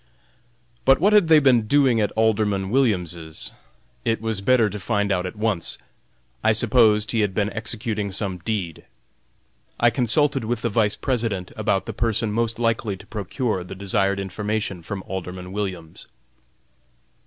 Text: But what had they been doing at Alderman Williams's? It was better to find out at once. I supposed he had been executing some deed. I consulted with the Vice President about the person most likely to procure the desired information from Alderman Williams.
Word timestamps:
But 0.83 0.99
what 0.99 1.13
had 1.13 1.27
they 1.27 1.37
been 1.37 1.67
doing 1.67 2.01
at 2.01 2.09
Alderman 2.13 2.71
Williams's? 2.71 3.51
It 4.03 4.19
was 4.19 4.41
better 4.41 4.67
to 4.67 4.79
find 4.79 5.11
out 5.11 5.27
at 5.27 5.35
once. 5.35 5.77
I 6.43 6.53
supposed 6.53 7.11
he 7.11 7.19
had 7.19 7.35
been 7.35 7.53
executing 7.53 8.11
some 8.11 8.39
deed. 8.39 8.85
I 9.79 9.91
consulted 9.91 10.43
with 10.43 10.63
the 10.63 10.69
Vice 10.69 10.95
President 10.95 11.51
about 11.55 11.85
the 11.85 11.93
person 11.93 12.31
most 12.31 12.57
likely 12.57 12.97
to 12.97 13.05
procure 13.05 13.63
the 13.63 13.75
desired 13.75 14.19
information 14.19 14.81
from 14.81 15.03
Alderman 15.03 15.51
Williams. 15.51 16.07